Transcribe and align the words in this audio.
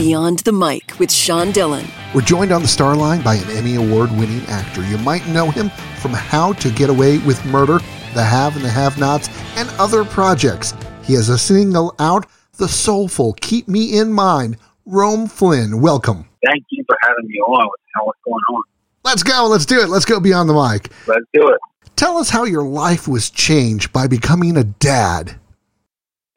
Beyond 0.00 0.38
the 0.38 0.52
Mic 0.52 0.98
with 0.98 1.12
Sean 1.12 1.50
Dillon. 1.50 1.84
We're 2.14 2.22
joined 2.22 2.52
on 2.52 2.62
the 2.62 2.68
star 2.68 2.96
line 2.96 3.20
by 3.20 3.34
an 3.34 3.50
Emmy 3.50 3.74
Award 3.74 4.10
winning 4.12 4.40
actor. 4.46 4.82
You 4.82 4.96
might 4.96 5.28
know 5.28 5.50
him 5.50 5.68
from 6.00 6.14
How 6.14 6.54
to 6.54 6.70
Get 6.70 6.88
Away 6.88 7.18
with 7.18 7.44
Murder, 7.44 7.80
The 8.14 8.24
Have 8.24 8.56
and 8.56 8.64
the 8.64 8.70
Have 8.70 8.96
Nots, 8.96 9.28
and 9.56 9.68
other 9.78 10.06
projects. 10.06 10.72
He 11.04 11.12
has 11.16 11.28
a 11.28 11.36
single 11.36 11.94
out, 11.98 12.24
the 12.56 12.66
soulful 12.66 13.34
Keep 13.42 13.68
Me 13.68 13.98
in 13.98 14.10
Mind. 14.10 14.56
Rome 14.86 15.26
Flynn, 15.26 15.82
welcome. 15.82 16.26
Thank 16.46 16.64
you 16.70 16.82
for 16.86 16.96
having 17.02 17.26
me 17.26 17.34
on. 17.34 17.68
What's 18.02 18.20
going 18.24 18.40
on? 18.54 18.62
Let's 19.04 19.22
go. 19.22 19.48
Let's 19.48 19.66
do 19.66 19.82
it. 19.82 19.90
Let's 19.90 20.06
go 20.06 20.18
beyond 20.18 20.48
the 20.48 20.54
mic. 20.54 20.90
Let's 21.06 21.26
do 21.34 21.46
it. 21.46 21.58
Tell 21.96 22.16
us 22.16 22.30
how 22.30 22.44
your 22.44 22.62
life 22.62 23.06
was 23.06 23.28
changed 23.28 23.92
by 23.92 24.06
becoming 24.06 24.56
a 24.56 24.64
dad. 24.64 25.38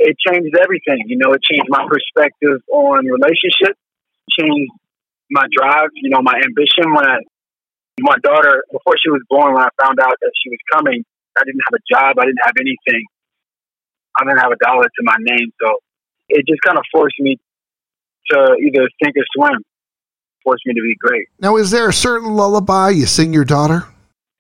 It 0.04 0.20
changed 0.20 0.52
everything. 0.60 1.00
You 1.08 1.18
know, 1.18 1.32
it 1.32 1.42
changed 1.42 1.72
my 1.72 1.88
perspective 1.88 2.60
on 2.68 3.08
relationships, 3.08 3.80
changed 4.30 4.72
my 5.32 5.48
drive, 5.56 5.96
you 5.96 6.10
know, 6.10 6.22
my 6.22 6.36
ambition. 6.36 6.92
When 6.92 7.06
I, 7.08 7.24
my 8.00 8.18
daughter, 8.22 8.64
before 8.68 9.00
she 9.00 9.10
was 9.10 9.24
born, 9.30 9.56
when 9.56 9.64
I 9.64 9.72
found 9.80 10.00
out 10.04 10.20
that 10.20 10.32
she 10.44 10.50
was 10.52 10.60
coming, 10.76 11.04
I 11.38 11.42
didn't 11.48 11.62
have 11.72 11.80
a 11.80 11.84
job. 11.88 12.20
I 12.20 12.26
didn't 12.28 12.44
have 12.44 12.60
anything. 12.60 13.04
I 14.20 14.26
didn't 14.26 14.40
have 14.40 14.52
a 14.52 14.60
dollar 14.60 14.84
to 14.84 15.02
my 15.04 15.16
name. 15.20 15.50
So 15.62 15.80
it 16.30 16.46
just 16.48 16.62
kind 16.62 16.78
of 16.78 16.84
forced 16.92 17.16
me 17.20 17.40
to 18.32 18.58
either 18.60 18.88
sink 19.02 19.16
or 19.16 19.26
swim, 19.36 19.64
forced 20.44 20.66
me 20.66 20.74
to 20.74 20.82
be 20.82 20.96
great. 21.00 21.28
Now, 21.40 21.56
is 21.58 21.72
there 21.72 21.90
a 21.90 21.94
certain 21.94 22.36
lullaby 22.36 22.90
you 22.90 23.06
sing 23.06 23.34
your 23.34 23.46
daughter? 23.46 23.86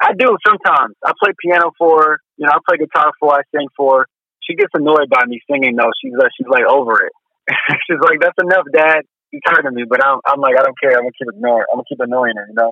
I 0.01 0.11
do 0.17 0.37
sometimes. 0.45 0.95
I 1.05 1.13
play 1.23 1.31
piano 1.41 1.71
for 1.77 2.03
her. 2.03 2.19
You 2.37 2.45
know, 2.45 2.51
I 2.51 2.57
play 2.67 2.77
guitar 2.77 3.11
for 3.19 3.31
her. 3.31 3.39
I 3.39 3.57
sing 3.57 3.67
for 3.77 3.99
her. 4.01 4.07
She 4.47 4.55
gets 4.55 4.71
annoyed 4.73 5.09
by 5.09 5.25
me 5.25 5.39
singing, 5.49 5.75
though. 5.75 5.91
She's 6.01 6.13
like, 6.17 6.31
she's 6.37 6.47
like 6.47 6.65
over 6.67 6.93
it. 7.05 7.13
she's 7.87 7.99
like, 8.01 8.19
that's 8.19 8.37
enough, 8.41 8.65
Dad. 8.73 9.01
You're 9.31 9.41
tired 9.47 9.65
of 9.65 9.73
me. 9.73 9.83
But 9.87 10.03
I'm, 10.03 10.19
I'm 10.25 10.39
like, 10.39 10.55
I 10.57 10.63
don't 10.63 10.77
care. 10.79 10.91
I'm 10.91 11.03
going 11.03 11.11
to 11.11 11.25
keep 11.25 11.33
ignoring 11.33 11.65
I'm 11.71 11.79
to 11.79 11.85
keep 11.87 11.99
annoying 11.99 12.33
her, 12.35 12.47
you 12.47 12.55
know? 12.55 12.71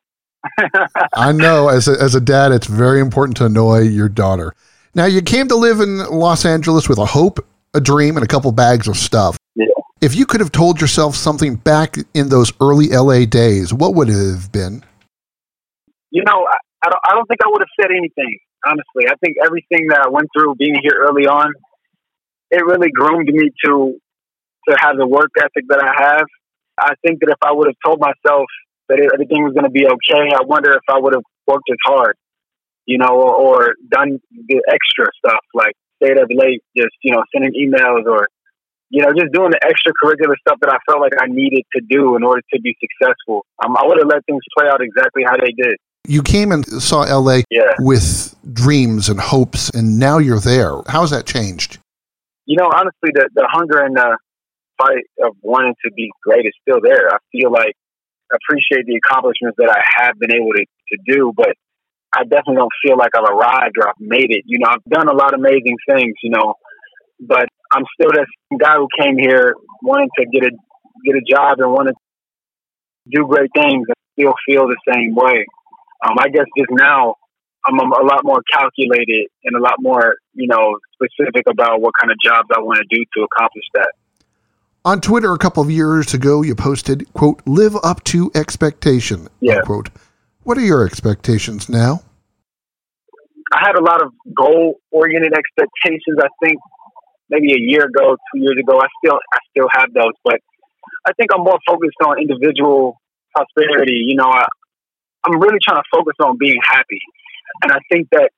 I 1.16 1.32
know 1.32 1.70
as 1.70 1.88
a, 1.88 2.02
as 2.02 2.16
a 2.16 2.22
dad, 2.22 2.52
it's 2.52 2.68
very 2.68 3.00
important 3.00 3.38
to 3.38 3.46
annoy 3.46 3.82
your 3.82 4.10
daughter. 4.10 4.54
Now, 4.94 5.06
you 5.06 5.22
came 5.22 5.48
to 5.48 5.56
live 5.56 5.80
in 5.80 6.00
Los 6.00 6.46
Angeles 6.46 6.90
with 6.90 6.98
a 6.98 7.06
hope, 7.06 7.46
a 7.74 7.80
dream, 7.80 8.18
and 8.18 8.24
a 8.24 8.28
couple 8.28 8.52
bags 8.52 8.88
of 8.88 8.98
stuff. 8.98 9.38
Yeah. 9.56 9.68
If 10.02 10.16
you 10.16 10.26
could 10.26 10.42
have 10.42 10.52
told 10.52 10.82
yourself 10.82 11.16
something 11.16 11.56
back 11.56 11.96
in 12.14 12.30
those 12.30 12.52
early 12.60 12.88
LA 12.90 13.26
days, 13.26 13.74
what 13.74 13.94
would 13.96 14.10
it 14.10 14.32
have 14.32 14.52
been? 14.52 14.84
You 16.10 16.24
know, 16.26 16.46
I, 16.46 16.58
I, 16.86 16.90
don't, 16.90 17.02
I 17.06 17.14
don't 17.14 17.28
think 17.28 17.40
I 17.46 17.48
would 17.48 17.62
have 17.62 17.70
said 17.80 17.92
anything, 17.92 18.40
honestly. 18.66 19.08
I 19.10 19.16
think 19.24 19.38
everything 19.44 19.88
that 19.90 20.02
I 20.06 20.10
went 20.10 20.30
through 20.36 20.56
being 20.56 20.76
here 20.82 20.98
early 20.98 21.28
on, 21.28 21.54
it 22.52 22.64
really 22.66 22.90
groomed 22.92 23.28
me 23.28 23.52
to 23.66 23.98
to 24.70 24.76
have 24.80 24.98
the 24.98 25.08
work 25.08 25.32
ethic 25.40 25.66
that 25.70 25.82
I 25.82 25.92
have. 26.04 26.26
I 26.80 26.94
think 27.06 27.20
that 27.22 27.30
if 27.30 27.42
I 27.42 27.52
would 27.52 27.68
have 27.68 27.80
told 27.84 28.00
myself 28.00 28.46
that 28.90 29.00
everything 29.14 29.44
was 29.44 29.54
going 29.54 29.66
to 29.66 29.72
be 29.72 29.86
okay, 29.86 30.30
I 30.34 30.44
wonder 30.46 30.72
if 30.72 30.86
I 30.90 31.00
would 31.00 31.14
have 31.14 31.24
worked 31.48 31.70
as 31.72 31.78
hard, 31.84 32.16
you 32.86 32.98
know, 32.98 33.10
or, 33.10 33.34
or 33.34 33.74
done 33.90 34.20
the 34.32 34.62
extra 34.70 35.08
stuff 35.18 35.42
like 35.54 35.74
stayed 36.02 36.20
up 36.20 36.30
late, 36.30 36.62
just 36.78 36.94
you 37.02 37.14
know, 37.14 37.24
sending 37.34 37.54
emails 37.58 38.06
or 38.06 38.28
you 38.92 39.02
know, 39.02 39.12
just 39.16 39.32
doing 39.32 39.52
the 39.56 39.62
extracurricular 39.64 40.36
stuff 40.44 40.60
that 40.60 40.70
I 40.70 40.78
felt 40.86 41.00
like 41.00 41.14
I 41.18 41.28
needed 41.28 41.64
to 41.76 41.82
do 41.90 42.18
in 42.18 42.24
order 42.24 42.42
to 42.54 42.60
be 42.60 42.76
successful. 42.76 43.46
Um, 43.64 43.78
I 43.78 43.88
would 43.88 43.98
have 43.98 44.12
let 44.12 44.26
things 44.26 44.44
play 44.58 44.68
out 44.68 44.84
exactly 44.84 45.24
how 45.26 45.38
they 45.38 45.56
did. 45.56 45.80
You 46.08 46.24
came 46.24 46.52
and 46.52 46.66
saw 46.66 47.02
LA 47.02 47.42
yeah. 47.50 47.74
with 47.80 48.36
dreams 48.54 49.08
and 49.10 49.20
hopes, 49.20 49.70
and 49.70 50.00
now 50.00 50.18
you're 50.18 50.40
there. 50.40 50.82
How's 50.88 51.12
that 51.12 51.26
changed? 51.26 51.78
You 52.46 52.58
know, 52.58 52.70
honestly, 52.74 53.12
the, 53.14 53.30
the 53.34 53.48
hunger 53.50 53.80
and 53.84 53.96
the 53.96 54.18
fight 54.78 55.06
of 55.24 55.36
wanting 55.42 55.76
to 55.86 55.92
be 55.94 56.10
great 56.24 56.46
is 56.46 56.54
still 56.62 56.82
there. 56.82 57.14
I 57.14 57.18
feel 57.32 57.52
like 57.52 57.76
I 58.32 58.38
appreciate 58.42 58.86
the 58.86 59.00
accomplishments 59.06 59.58
that 59.58 59.70
I 59.70 60.04
have 60.04 60.18
been 60.20 60.34
able 60.34 60.52
to, 60.54 60.66
to 60.66 60.98
do, 61.06 61.34
but 61.36 61.54
I 62.14 62.24
definitely 62.24 62.56
don't 62.56 62.74
feel 62.84 62.98
like 62.98 63.12
I've 63.16 63.30
arrived 63.30 63.78
or 63.80 63.88
I've 63.88 64.00
made 64.00 64.32
it. 64.32 64.44
You 64.46 64.60
know, 64.60 64.70
I've 64.70 64.84
done 64.90 65.08
a 65.08 65.14
lot 65.14 65.34
of 65.34 65.40
amazing 65.40 65.78
things, 65.88 66.16
you 66.24 66.32
know, 66.32 66.56
but 67.20 67.48
I'm 67.72 67.86
still 67.94 68.12
that 68.12 68.28
guy 68.60 68.76
who 68.76 68.88
came 69.00 69.18
here 69.18 69.56
wanting 69.82 70.10
to 70.18 70.26
get 70.26 70.44
a 70.44 70.52
get 71.06 71.16
a 71.16 71.24
job 71.28 71.60
and 71.60 71.72
wanted 71.72 71.94
to 71.94 73.10
do 73.10 73.28
great 73.28 73.50
things 73.56 73.88
I 73.90 73.94
still 74.20 74.34
feel 74.46 74.68
the 74.68 74.78
same 74.94 75.16
way. 75.16 75.46
Um, 76.08 76.16
I 76.20 76.30
guess 76.30 76.46
just 76.58 76.72
now 76.72 77.16
I'm 77.66 77.80
a, 77.80 77.84
a, 77.84 78.06
lot 78.06 78.24
more 78.24 78.42
calculated 78.52 79.28
and 79.44 79.56
a 79.56 79.60
lot 79.60 79.76
more, 79.80 80.16
you 80.34 80.48
know, 80.48 80.78
specific 80.94 81.44
about 81.48 81.82
what 81.82 81.94
kind 82.00 82.12
of 82.12 82.18
jobs 82.24 82.50
I 82.56 82.60
want 82.60 82.80
to 82.80 82.86
do 82.90 83.04
to 83.18 83.24
accomplish 83.24 83.66
that. 83.76 83.92
On 84.84 85.00
Twitter 85.00 85.32
a 85.32 85.38
couple 85.38 85.62
of 85.62 85.70
years 85.70 86.14
ago, 86.14 86.42
you 86.42 86.56
posted, 86.56 87.12
quote, 87.14 87.42
live 87.46 87.76
up 87.84 88.04
to 88.06 88.32
expectation, 88.34 89.28
yeah. 89.40 89.58
unquote. 89.58 89.90
What 90.44 90.58
are 90.58 90.62
your 90.62 90.86
expectations 90.86 91.70
now? 91.70 92.02
I 93.54 93.60
had 93.60 93.76
a 93.76 93.84
lot 93.84 94.02
of 94.02 94.12
goal 94.36 94.80
oriented 94.90 95.34
expectations. 95.34 96.18
I 96.20 96.30
think 96.44 96.58
maybe 97.30 97.54
a 97.54 97.60
year 97.60 97.86
ago, 97.86 98.18
two 98.34 98.40
years 98.42 98.58
ago. 98.60 98.80
I 98.80 98.88
still 99.04 99.20
I 99.34 99.38
still 99.52 99.68
have 99.72 99.94
those, 99.94 100.14
but 100.24 100.40
I 101.06 101.14
think 101.14 101.30
I'm 101.34 101.44
more 101.44 101.60
focused 101.68 101.98
on 102.06 102.18
individual 102.20 103.00
prosperity. 103.36 104.04
You 104.08 104.16
know, 104.16 104.30
I, 104.30 104.46
I'm 105.24 105.40
really 105.40 105.60
trying 105.62 105.78
to 105.78 105.88
focus 105.92 106.16
on 106.24 106.38
being 106.38 106.58
happy, 106.64 107.02
and 107.64 107.72
I 107.72 107.80
think 107.92 108.10
that 108.12 108.32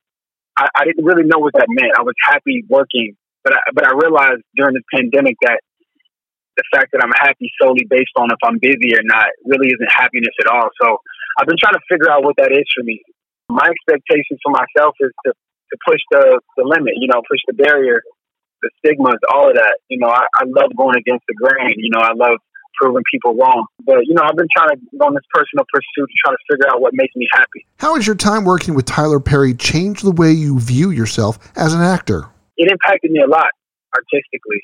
I, 0.58 0.68
I 0.76 0.84
didn't 0.86 1.06
really 1.06 1.24
know 1.24 1.40
what 1.40 1.54
that 1.54 1.68
meant. 1.70 1.94
I 1.98 2.04
was 2.04 2.16
happy 2.22 2.64
working, 2.70 3.16
but 3.44 3.54
I, 3.54 3.60
but 3.74 3.88
I 3.88 3.94
realized 3.96 4.44
during 4.56 4.76
the 4.76 4.84
pandemic 4.94 5.38
that 5.44 5.62
the 6.58 6.64
fact 6.70 6.94
that 6.94 7.02
I'm 7.02 7.14
happy 7.18 7.50
solely 7.60 7.86
based 7.90 8.14
on 8.16 8.30
if 8.30 8.38
I'm 8.46 8.60
busy 8.62 8.94
or 8.94 9.02
not 9.02 9.26
really 9.46 9.74
isn't 9.74 9.92
happiness 9.92 10.36
at 10.40 10.48
all. 10.48 10.70
So 10.82 11.02
I've 11.40 11.48
been 11.48 11.58
trying 11.58 11.74
to 11.74 11.86
figure 11.90 12.12
out 12.12 12.24
what 12.24 12.38
that 12.38 12.52
is 12.54 12.66
for 12.76 12.84
me. 12.84 13.02
My 13.50 13.66
expectations 13.66 14.38
for 14.44 14.54
myself 14.54 14.96
is 15.00 15.12
to 15.26 15.34
to 15.34 15.76
push 15.88 16.02
the 16.12 16.40
the 16.58 16.64
limit, 16.64 16.94
you 16.98 17.08
know, 17.08 17.22
push 17.26 17.42
the 17.48 17.54
barrier 17.54 18.02
the 18.64 18.72
stigmas, 18.80 19.20
all 19.30 19.52
of 19.52 19.56
that. 19.60 19.78
You 19.92 20.00
know, 20.00 20.08
I, 20.10 20.26
I 20.40 20.44
love 20.48 20.72
going 20.76 20.96
against 20.96 21.28
the 21.28 21.36
grain. 21.36 21.76
You 21.78 21.92
know, 21.92 22.00
I 22.00 22.16
love 22.16 22.40
proving 22.80 23.04
people 23.12 23.36
wrong. 23.36 23.66
But, 23.86 24.06
you 24.06 24.14
know, 24.14 24.22
I've 24.24 24.36
been 24.36 24.48
trying 24.56 24.70
to 24.70 24.78
go 24.98 25.08
on 25.08 25.14
this 25.14 25.24
personal 25.34 25.66
pursuit 25.74 26.08
to 26.08 26.16
try 26.26 26.32
to 26.34 26.42
figure 26.50 26.68
out 26.72 26.82
what 26.82 26.94
makes 26.94 27.16
me 27.16 27.28
happy. 27.32 27.66
How 27.78 27.96
has 27.96 28.06
your 28.06 28.16
time 28.16 28.46
working 28.46 28.74
with 28.76 28.86
Tyler 28.86 29.20
Perry 29.20 29.54
changed 29.54 30.04
the 30.04 30.12
way 30.12 30.32
you 30.32 30.60
view 30.60 30.92
yourself 30.92 31.40
as 31.56 31.74
an 31.74 31.82
actor? 31.82 32.30
It 32.58 32.72
impacted 32.72 33.12
me 33.12 33.22
a 33.22 33.28
lot 33.28 33.50
artistically 33.96 34.62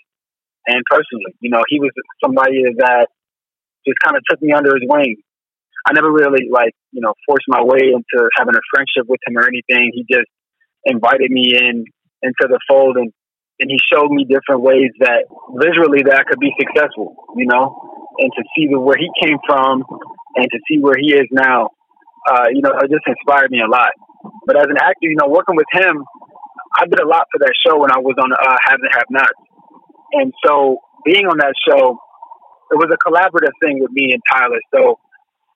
and 0.68 0.82
personally. 0.90 1.34
You 1.40 1.50
know, 1.50 1.64
he 1.68 1.80
was 1.80 1.92
somebody 2.24 2.64
that 2.78 3.08
just 3.88 3.98
kind 4.04 4.18
of 4.18 4.24
took 4.30 4.42
me 4.42 4.54
under 4.54 4.76
his 4.76 4.84
wing. 4.88 5.18
I 5.88 5.94
never 5.94 6.12
really 6.12 6.50
like, 6.52 6.74
you 6.92 7.02
know, 7.02 7.14
forced 7.26 7.46
my 7.48 7.64
way 7.64 7.94
into 7.96 8.30
having 8.38 8.54
a 8.54 8.64
friendship 8.74 9.08
with 9.08 9.20
him 9.26 9.38
or 9.38 9.48
anything. 9.48 9.92
He 9.94 10.06
just 10.12 10.30
invited 10.86 11.32
me 11.32 11.56
in 11.56 11.86
into 12.22 12.48
the 12.48 12.60
fold 12.68 12.98
and 12.98 13.12
and 13.60 13.70
he 13.70 13.78
showed 13.92 14.10
me 14.10 14.24
different 14.24 14.62
ways 14.62 14.92
that 15.00 15.28
visually 15.60 16.04
that 16.08 16.16
I 16.16 16.24
could 16.24 16.40
be 16.40 16.52
successful, 16.58 17.16
you 17.36 17.46
know, 17.46 17.99
and 18.20 18.32
to 18.36 18.44
see 18.56 18.68
the, 18.68 18.80
where 18.80 18.98
he 18.98 19.10
came 19.24 19.38
from 19.48 19.84
and 20.36 20.48
to 20.52 20.60
see 20.68 20.80
where 20.80 20.96
he 21.00 21.14
is 21.14 21.28
now, 21.32 21.70
uh, 22.30 22.48
you 22.52 22.62
know, 22.62 22.72
it 22.76 22.92
just 22.92 23.08
inspired 23.08 23.52
me 23.52 23.62
a 23.62 23.70
lot. 23.70 23.92
But 24.46 24.58
as 24.58 24.68
an 24.70 24.78
actor, 24.78 25.08
you 25.08 25.16
know, 25.16 25.28
working 25.28 25.56
with 25.56 25.70
him, 25.72 26.04
I 26.78 26.86
did 26.86 27.00
a 27.00 27.08
lot 27.08 27.26
for 27.32 27.40
that 27.40 27.54
show 27.66 27.80
when 27.80 27.92
I 27.92 28.00
was 28.00 28.16
on 28.22 28.32
uh, 28.32 28.58
Have 28.68 28.80
and 28.84 28.94
Have 28.94 29.10
Not. 29.10 29.34
and 30.14 30.34
so 30.46 30.80
being 31.06 31.26
on 31.26 31.38
that 31.40 31.56
show, 31.68 31.98
it 32.72 32.78
was 32.78 32.92
a 32.92 33.00
collaborative 33.02 33.56
thing 33.64 33.80
with 33.80 33.92
me 33.92 34.12
and 34.14 34.22
Tyler. 34.30 34.60
So 34.76 35.00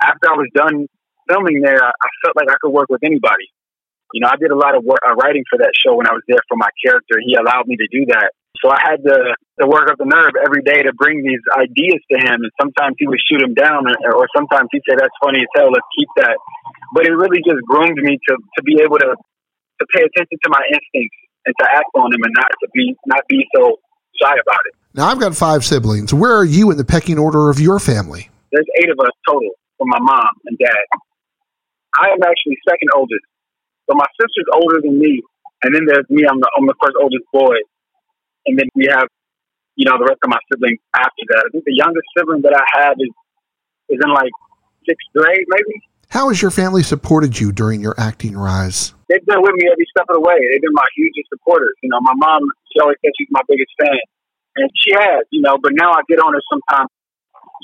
after 0.02 0.32
I 0.32 0.36
was 0.40 0.50
done 0.56 0.88
filming 1.30 1.62
there, 1.62 1.84
I, 1.84 2.10
felt 2.26 2.36
like 2.36 2.50
I 2.50 2.56
could 2.62 2.72
work 2.72 2.90
with 2.90 3.04
anybody 3.04 3.52
you 4.14 4.22
know, 4.22 4.30
I 4.30 4.38
did 4.38 4.52
a 4.52 4.56
lot 4.56 4.78
of 4.78 4.86
work, 4.86 5.02
uh, 5.02 5.16
writing 5.16 5.44
for 5.50 5.58
that 5.58 5.74
show 5.74 5.98
when 5.98 6.08
I 6.08 6.14
was 6.14 6.22
there 6.30 6.40
for 6.48 6.56
my 6.56 6.70
character. 6.86 7.18
He 7.26 7.34
allowed 7.34 7.66
me 7.66 7.76
to 7.76 7.88
do 7.92 8.06
that. 8.14 8.32
So 8.64 8.72
I 8.72 8.80
had 8.80 9.04
to, 9.04 9.18
to 9.60 9.68
work 9.68 9.92
up 9.92 10.00
the 10.00 10.08
nerve 10.08 10.40
every 10.40 10.64
day 10.64 10.88
to 10.88 10.96
bring 10.96 11.20
these 11.20 11.44
ideas 11.52 12.00
to 12.12 12.18
him. 12.24 12.48
And 12.48 12.52
sometimes 12.56 12.96
he 12.96 13.06
would 13.12 13.20
shoot 13.28 13.44
them 13.44 13.54
down, 13.54 13.84
or, 14.08 14.24
or 14.24 14.28
sometimes 14.32 14.72
he'd 14.72 14.88
say, 14.88 14.96
that's 14.96 15.14
funny 15.20 15.44
as 15.44 15.52
hell, 15.52 15.68
let's 15.68 15.86
keep 16.00 16.08
that. 16.24 16.40
But 16.96 17.04
it 17.06 17.12
really 17.12 17.44
just 17.44 17.60
groomed 17.68 18.00
me 18.00 18.16
to, 18.16 18.34
to 18.40 18.62
be 18.64 18.80
able 18.80 19.04
to, 19.04 19.20
to 19.20 19.84
pay 19.92 20.08
attention 20.08 20.40
to 20.40 20.50
my 20.50 20.64
instincts 20.72 21.20
and 21.44 21.54
to 21.60 21.66
act 21.76 21.92
on 22.00 22.08
them 22.08 22.24
and 22.24 22.34
not 22.40 22.48
to 22.64 22.68
be, 22.72 22.96
not 23.06 23.28
be 23.28 23.44
so 23.52 23.76
shy 24.16 24.32
about 24.32 24.64
it. 24.72 24.74
Now, 24.96 25.12
I've 25.12 25.20
got 25.20 25.36
five 25.36 25.66
siblings. 25.66 26.14
Where 26.14 26.32
are 26.32 26.48
you 26.48 26.72
in 26.72 26.78
the 26.78 26.86
pecking 26.86 27.20
order 27.20 27.50
of 27.50 27.60
your 27.60 27.80
family? 27.80 28.32
There's 28.56 28.70
eight 28.80 28.90
of 28.90 28.98
us 29.04 29.12
total 29.28 29.50
from 29.78 29.90
my 29.90 30.00
mom 30.00 30.30
and 30.46 30.58
dad. 30.58 30.86
I 32.00 32.16
am 32.16 32.24
actually 32.24 32.56
second 32.64 32.90
oldest. 32.96 33.26
So 33.90 33.98
my 33.98 34.08
sister's 34.16 34.48
older 34.54 34.80
than 34.80 34.98
me, 34.98 35.22
and 35.64 35.76
then 35.76 35.84
there's 35.86 36.08
me. 36.10 36.24
I'm 36.24 36.40
the 36.40 36.50
I'm 36.58 36.66
the 36.66 36.78
first 36.82 36.96
oldest 37.02 37.26
boy, 37.34 37.58
and 38.46 38.60
then 38.60 38.68
we 38.76 38.88
have, 38.90 39.08
you 39.76 39.86
know, 39.90 39.98
the 39.98 40.06
rest 40.06 40.20
of 40.24 40.30
my 40.30 40.40
siblings 40.52 40.80
after 40.96 41.24
that. 41.30 41.44
I 41.46 41.50
think 41.52 41.64
the 41.66 41.76
youngest 41.76 42.06
sibling 42.18 42.42
that 42.44 42.54
I 42.54 42.66
have 42.84 42.96
is 43.00 43.12
is 43.90 44.00
in 44.04 44.12
like 44.14 44.32
sixth 44.88 45.08
grade, 45.16 45.46
maybe. 45.48 45.82
How 46.10 46.30
has 46.30 46.42
your 46.42 46.52
family 46.52 46.84
supported 46.84 47.40
you 47.40 47.52
during 47.52 47.82
your 47.82 47.96
acting 47.98 48.38
rise? 48.38 48.94
They've 49.10 49.26
been 49.26 49.42
with 49.42 49.56
me 49.58 49.66
every 49.66 49.88
step 49.90 50.06
of 50.10 50.14
the 50.14 50.22
way. 50.22 50.38
They've 50.38 50.62
been 50.62 50.78
my 50.78 50.86
hugest 50.96 51.26
supporters. 51.34 51.74
You 51.82 51.90
know, 51.90 52.02
my 52.02 52.14
mom, 52.14 52.46
she 52.70 52.80
always 52.80 52.98
says 53.02 53.12
she's 53.18 53.34
my 53.34 53.42
biggest 53.50 53.74
fan. 53.82 53.98
And 54.56 54.70
she 54.78 54.94
has, 54.94 55.26
you 55.34 55.42
know, 55.42 55.58
but 55.58 55.74
now 55.74 55.90
I 55.90 56.06
get 56.08 56.22
on 56.22 56.34
her 56.34 56.44
sometimes. 56.46 56.90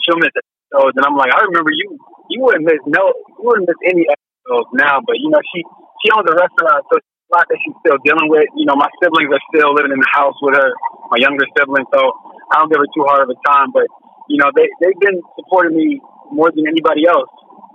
she'll 0.01 0.17
miss 0.17 0.33
episodes, 0.33 0.97
and 0.97 1.05
I'm 1.05 1.13
like, 1.13 1.29
I 1.29 1.45
remember 1.45 1.69
you. 1.69 1.97
You 2.29 2.41
wouldn't 2.41 2.65
miss 2.65 2.81
no, 2.85 3.13
you 3.37 3.45
wouldn't 3.45 3.69
miss 3.69 3.77
any 3.85 4.05
episodes 4.09 4.69
now. 4.73 5.01
But 5.05 5.21
you 5.21 5.29
know, 5.29 5.41
she 5.53 5.61
she 6.01 6.09
owns 6.09 6.25
a 6.25 6.33
restaurant, 6.33 6.85
so 6.89 6.97
a 7.29 7.37
lot 7.37 7.45
that 7.45 7.59
she's 7.61 7.77
still 7.85 8.01
dealing 8.01 8.27
with. 8.27 8.49
You 8.57 8.65
know, 8.65 8.75
my 8.75 8.89
siblings 8.97 9.29
are 9.29 9.43
still 9.53 9.71
living 9.77 9.93
in 9.93 10.01
the 10.01 10.11
house 10.11 10.35
with 10.41 10.57
her, 10.57 10.73
my 11.13 11.21
younger 11.21 11.45
siblings, 11.53 11.85
so 11.93 12.01
I 12.49 12.59
don't 12.59 12.69
give 12.73 12.81
her 12.81 12.89
too 12.97 13.05
hard 13.05 13.23
of 13.25 13.29
a 13.29 13.37
time. 13.45 13.69
But 13.69 13.85
you 14.27 14.41
know, 14.41 14.49
they 14.53 14.65
they've 14.81 14.97
been 14.97 15.21
supporting 15.37 15.77
me 15.77 16.01
more 16.33 16.49
than 16.49 16.65
anybody 16.65 17.05
else 17.05 17.29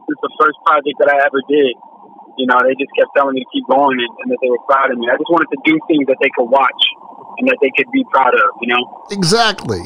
since 0.07 0.19
the 0.21 0.33
first 0.39 0.59
project 0.67 0.99
that 0.99 1.11
I 1.11 1.23
ever 1.23 1.41
did. 1.47 1.75
You 2.35 2.51
know, 2.51 2.59
they 2.67 2.75
just 2.75 2.91
kept 2.99 3.15
telling 3.15 3.39
me 3.39 3.47
to 3.47 3.51
keep 3.55 3.63
going 3.71 3.95
and, 3.95 4.11
and 4.27 4.29
that 4.35 4.39
they 4.43 4.51
were 4.51 4.63
proud 4.67 4.91
of 4.91 4.99
me. 4.99 5.07
I 5.07 5.15
just 5.15 5.31
wanted 5.31 5.55
to 5.55 5.61
do 5.63 5.79
things 5.87 6.07
that 6.11 6.19
they 6.19 6.31
could 6.35 6.51
watch 6.51 6.83
and 7.39 7.47
that 7.47 7.59
they 7.63 7.71
could 7.77 7.91
be 7.93 8.05
proud 8.11 8.35
of, 8.35 8.59
you 8.61 8.69
know? 8.75 9.07
Exactly. 9.11 9.83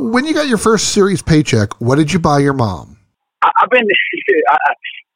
When 0.00 0.24
you 0.24 0.32
got 0.32 0.48
your 0.48 0.58
first 0.58 0.92
series 0.92 1.20
paycheck, 1.20 1.78
what 1.80 1.96
did 1.96 2.12
you 2.12 2.18
buy 2.18 2.38
your 2.38 2.54
mom? 2.54 2.96
I, 3.42 3.50
I've 3.60 3.70
been, 3.70 3.84
I, 4.48 4.56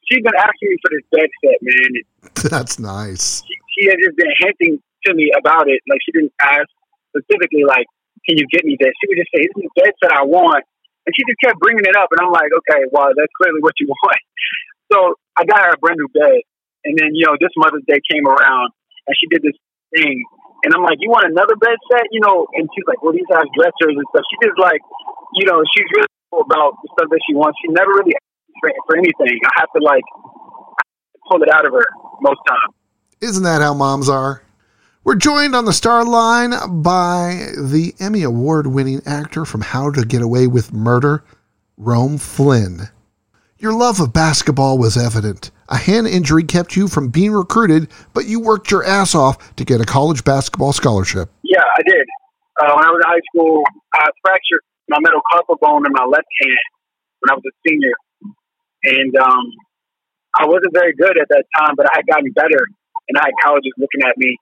she's 0.05 0.21
been 0.21 0.37
asking 0.37 0.69
me 0.69 0.77
for 0.81 0.91
this 0.93 1.05
bed 1.11 1.29
set, 1.41 1.57
man. 1.61 2.51
That's 2.51 2.79
nice. 2.79 3.43
She, 3.47 3.55
she 3.77 3.85
has 3.93 3.97
just 4.01 4.17
been 4.17 4.33
hinting 4.41 4.81
to 5.05 5.13
me 5.13 5.29
about 5.37 5.69
it. 5.69 5.79
Like, 5.85 6.01
she 6.01 6.11
didn't 6.11 6.33
ask 6.41 6.65
specifically, 7.13 7.61
like, 7.63 7.85
can 8.25 8.35
you 8.35 8.49
get 8.49 8.65
me 8.65 8.75
this? 8.81 8.91
She 8.97 9.05
would 9.07 9.21
just 9.21 9.29
say, 9.29 9.45
this 9.45 9.53
is 9.53 9.69
the 9.69 9.75
bed 9.77 9.93
set 10.01 10.11
I 10.11 10.25
want. 10.25 10.65
And 11.05 11.15
she 11.15 11.23
just 11.23 11.39
kept 11.39 11.61
bringing 11.61 11.85
it 11.85 11.95
up. 11.95 12.11
And 12.11 12.19
I'm 12.19 12.33
like, 12.33 12.51
okay, 12.51 12.83
well, 12.91 13.13
that's 13.15 13.31
clearly 13.39 13.61
what 13.61 13.77
you 13.79 13.87
want. 13.93 14.21
So 14.91 14.97
I 15.37 15.45
got 15.45 15.63
her 15.63 15.77
a 15.77 15.79
brand 15.79 16.01
new 16.01 16.11
bed. 16.11 16.43
And 16.83 16.97
then, 16.97 17.13
you 17.13 17.23
know, 17.29 17.37
this 17.39 17.53
Mother's 17.55 17.85
Day 17.87 17.99
came 18.09 18.27
around 18.27 18.73
and 19.07 19.13
she 19.15 19.27
did 19.31 19.43
this 19.43 19.55
thing. 19.95 20.23
And 20.65 20.73
I'm 20.73 20.83
like, 20.83 20.97
you 20.99 21.07
want 21.07 21.29
another 21.29 21.55
bed 21.55 21.77
set? 21.91 22.09
You 22.11 22.19
know, 22.19 22.47
and 22.57 22.67
she's 22.73 22.87
like, 22.89 22.99
well, 23.03 23.13
these 23.13 23.27
have 23.29 23.47
dressers 23.55 23.95
and 23.95 24.07
stuff. 24.11 24.25
She 24.27 24.35
just 24.43 24.59
like, 24.59 24.81
you 25.37 25.45
know, 25.45 25.61
she's 25.75 25.87
really 25.95 26.11
cool 26.31 26.43
about 26.43 26.75
the 26.83 26.87
stuff 26.97 27.07
that 27.11 27.21
she 27.23 27.35
wants. 27.35 27.55
She 27.63 27.71
never 27.71 27.91
really 27.93 28.15
for, 28.59 28.71
for 28.87 28.97
anything. 28.97 29.37
I 29.45 29.53
have 29.63 29.71
to 29.75 29.81
like 29.83 30.03
pull 31.29 31.43
it 31.43 31.51
out 31.51 31.67
of 31.67 31.73
her 31.73 31.87
most 32.19 32.41
times. 32.47 32.76
Isn't 33.19 33.43
that 33.43 33.63
how 33.63 33.73
moms 33.73 34.09
are? 34.09 34.43
We're 35.03 35.15
joined 35.15 35.55
on 35.55 35.65
the 35.65 35.73
star 35.73 36.05
line 36.05 36.51
by 36.83 37.47
the 37.57 37.95
Emmy 37.99 38.21
Award 38.21 38.67
winning 38.67 39.01
actor 39.07 39.43
from 39.43 39.61
How 39.61 39.89
to 39.89 40.05
Get 40.05 40.21
Away 40.21 40.45
with 40.45 40.71
Murder, 40.71 41.23
Rome 41.77 42.19
Flynn. 42.19 42.89
Your 43.57 43.73
love 43.73 43.99
of 43.99 44.13
basketball 44.13 44.77
was 44.77 44.97
evident. 44.97 45.49
A 45.67 45.77
hand 45.77 46.05
injury 46.05 46.43
kept 46.43 46.75
you 46.75 46.87
from 46.87 47.09
being 47.09 47.31
recruited, 47.31 47.89
but 48.13 48.27
you 48.27 48.39
worked 48.39 48.69
your 48.69 48.83
ass 48.83 49.15
off 49.15 49.55
to 49.55 49.65
get 49.65 49.81
a 49.81 49.85
college 49.85 50.23
basketball 50.23 50.71
scholarship. 50.71 51.31
Yeah, 51.43 51.63
I 51.63 51.81
did. 51.87 52.05
Uh, 52.61 52.75
when 52.75 52.85
I 52.85 52.91
was 52.91 53.01
in 53.03 53.09
high 53.09 53.21
school, 53.33 53.63
I 53.95 54.09
fractured 54.21 54.61
my 54.89 54.99
middle 54.99 55.21
metacarpal 55.33 55.59
bone 55.59 55.87
in 55.87 55.91
my 55.91 56.05
left 56.05 56.27
hand 56.39 56.67
when 57.21 57.31
I 57.31 57.33
was 57.33 57.43
a 57.47 57.55
senior. 57.67 57.93
And 58.83 59.15
um, 59.17 59.51
I 60.37 60.45
wasn't 60.45 60.73
very 60.73 60.93
good 60.93 61.17
at 61.17 61.27
that 61.29 61.45
time, 61.57 61.73
but 61.75 61.87
I 61.87 61.95
had 61.95 62.05
gotten 62.05 62.31
better, 62.33 62.67
and 63.07 63.15
I 63.15 63.31
had 63.31 63.35
colleges 63.43 63.71
looking 63.79 64.03
at 64.03 64.15
me. 64.19 64.35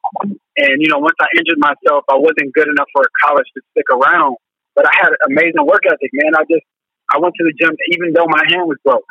And, 0.58 0.82
you 0.82 0.90
know, 0.90 0.98
once 0.98 1.18
I 1.22 1.30
injured 1.38 1.62
myself, 1.62 2.06
I 2.10 2.18
wasn't 2.18 2.54
good 2.54 2.68
enough 2.68 2.90
for 2.94 3.06
a 3.06 3.12
college 3.22 3.46
to 3.54 3.62
stick 3.72 3.86
around. 3.94 4.38
But 4.74 4.90
I 4.90 4.94
had 4.94 5.14
amazing 5.30 5.64
work 5.64 5.86
ethic, 5.88 6.12
man. 6.12 6.36
I 6.36 6.44
just 6.50 6.66
I 7.14 7.22
went 7.22 7.38
to 7.38 7.46
the 7.46 7.54
gym 7.54 7.72
even 7.94 8.18
though 8.18 8.26
my 8.28 8.44
hand 8.50 8.66
was 8.66 8.82
broke, 8.84 9.06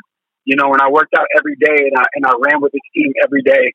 you 0.45 0.59
know, 0.59 0.75
and 0.75 0.83
I 0.83 0.91
worked 0.91 1.15
out 1.15 1.31
every 1.39 1.55
day 1.56 1.89
and 1.89 1.95
I, 1.97 2.05
and 2.19 2.27
I 2.27 2.35
ran 2.43 2.61
with 2.61 2.75
the 2.75 2.83
team 2.93 3.15
every 3.23 3.43
day. 3.43 3.73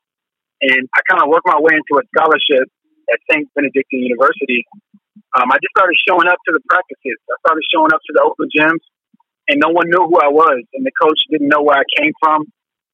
And 0.62 0.92
I 0.92 1.00
kind 1.08 1.24
of 1.24 1.32
worked 1.32 1.48
my 1.48 1.58
way 1.58 1.72
into 1.72 1.96
a 1.98 2.04
scholarship 2.12 2.68
at 3.10 3.20
St. 3.32 3.48
Benedictine 3.56 4.06
University. 4.12 4.68
Um, 5.40 5.48
I 5.50 5.58
just 5.64 5.72
started 5.72 5.96
showing 6.04 6.28
up 6.28 6.38
to 6.46 6.52
the 6.52 6.60
practices. 6.68 7.16
I 7.32 7.38
started 7.48 7.64
showing 7.72 7.96
up 7.96 8.04
to 8.04 8.12
the 8.12 8.22
open 8.28 8.52
gyms 8.52 8.84
and 9.48 9.58
no 9.58 9.72
one 9.72 9.88
knew 9.88 10.04
who 10.04 10.20
I 10.20 10.30
was. 10.30 10.62
And 10.76 10.86
the 10.86 10.94
coach 11.00 11.18
didn't 11.32 11.48
know 11.48 11.64
where 11.64 11.80
I 11.80 11.88
came 11.98 12.14
from. 12.22 12.46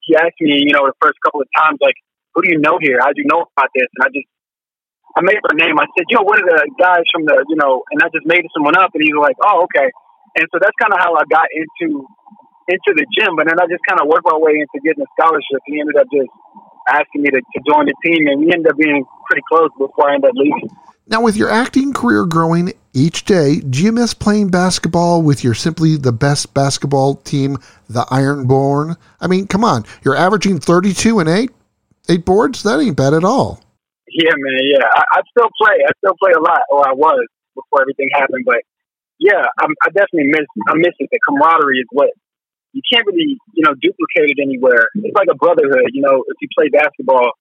He 0.06 0.16
asked 0.16 0.40
me, 0.40 0.62
you 0.62 0.72
know, 0.72 0.86
the 0.86 0.96
first 1.02 1.18
couple 1.26 1.42
of 1.42 1.50
times, 1.58 1.82
like, 1.82 1.98
who 2.36 2.44
do 2.44 2.52
you 2.52 2.60
know 2.60 2.78
here? 2.84 3.00
How 3.00 3.16
do 3.16 3.24
you 3.24 3.28
know 3.32 3.48
about 3.56 3.72
this? 3.72 3.88
And 3.96 4.04
I 4.04 4.10
just, 4.12 4.28
I 5.16 5.24
made 5.24 5.40
up 5.40 5.48
a 5.48 5.56
name. 5.56 5.80
I 5.80 5.88
said, 5.96 6.12
yo, 6.12 6.22
what 6.28 6.44
are 6.44 6.46
the 6.46 6.68
guys 6.76 7.08
from 7.16 7.24
the, 7.24 7.40
you 7.48 7.56
know, 7.56 7.88
and 7.96 8.04
I 8.04 8.12
just 8.12 8.28
made 8.28 8.44
someone 8.52 8.76
up. 8.76 8.92
And 8.92 9.02
he 9.02 9.16
was 9.16 9.24
like, 9.24 9.40
oh, 9.40 9.64
okay. 9.72 9.88
And 10.36 10.46
so 10.52 10.60
that's 10.60 10.76
kind 10.76 10.92
of 10.92 11.00
how 11.00 11.16
I 11.16 11.24
got 11.32 11.48
into 11.56 12.04
into 12.68 12.92
the 12.98 13.06
gym. 13.16 13.40
But 13.40 13.48
then 13.48 13.56
I 13.56 13.66
just 13.72 13.82
kind 13.88 14.02
of 14.02 14.08
worked 14.12 14.28
my 14.28 14.36
way 14.36 14.60
into 14.60 14.78
getting 14.84 15.00
a 15.00 15.10
scholarship. 15.16 15.64
He 15.66 15.80
ended 15.80 15.96
up 15.96 16.08
just 16.12 16.28
asking 16.90 17.24
me 17.24 17.30
to, 17.32 17.40
to 17.40 17.60
join 17.64 17.88
the 17.88 17.96
team, 18.04 18.28
and 18.28 18.44
we 18.44 18.52
ended 18.52 18.68
up 18.68 18.78
being 18.78 19.06
pretty 19.30 19.42
close 19.48 19.70
before 19.78 20.12
I 20.12 20.16
ended 20.16 20.30
up 20.30 20.36
leaving. 20.36 20.70
Now, 21.08 21.22
with 21.22 21.38
your 21.38 21.50
acting 21.50 21.94
career 21.94 22.26
growing 22.26 22.74
each 22.94 23.26
day, 23.26 23.62
miss 23.64 24.16
playing 24.16 24.50
basketball 24.50 25.22
with 25.22 25.44
your 25.44 25.54
simply 25.54 25.98
the 25.98 26.12
best 26.12 26.54
basketball 26.56 27.16
team, 27.16 27.60
the 27.88 28.02
Ironborn? 28.06 28.98
I 29.22 29.28
mean, 29.28 29.46
come 29.46 29.64
on, 29.64 29.86
you're 30.04 30.16
averaging 30.16 30.60
32 30.60 31.20
and 31.20 31.30
8, 31.30 31.52
8 32.10 32.26
boards? 32.26 32.64
That 32.64 32.80
ain't 32.80 32.98
bad 32.98 33.14
at 33.14 33.24
all. 33.24 33.62
Yeah, 34.08 34.32
man, 34.38 34.62
yeah. 34.64 34.86
I, 34.96 35.20
I 35.20 35.22
still 35.30 35.50
play. 35.60 35.76
I 35.84 35.92
still 36.00 36.16
play 36.22 36.32
a 36.38 36.42
lot, 36.42 36.62
or 36.72 36.88
I 36.88 36.94
was 36.94 37.26
before 37.56 37.82
everything 37.82 38.10
happened, 38.14 38.44
but 38.46 38.62
yeah, 39.20 39.44
I, 39.60 39.66
I 39.66 39.90
definitely 39.96 40.32
miss. 40.32 40.48
I 40.68 40.76
miss 40.76 40.96
it. 41.00 41.10
The 41.12 41.20
camaraderie 41.28 41.80
is 41.80 41.90
what 41.92 42.12
you 42.76 42.84
can't 42.92 43.08
really, 43.08 43.40
you 43.56 43.64
know, 43.64 43.72
duplicate 43.80 44.36
it 44.36 44.40
anywhere. 44.44 44.92
It's 45.00 45.16
like 45.16 45.32
a 45.32 45.40
brotherhood. 45.40 45.96
You 45.96 46.04
know, 46.04 46.24
if 46.28 46.36
you 46.44 46.48
play 46.52 46.68
basketball, 46.68 47.32